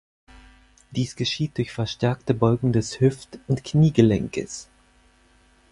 Dies 0.89 1.15
geschieht 1.15 1.59
durch 1.59 1.71
verstärkte 1.71 2.33
Beugung 2.33 2.73
des 2.73 2.99
Hüft- 3.01 3.37
und 3.47 3.63
Kniegelenkes. 3.63 4.67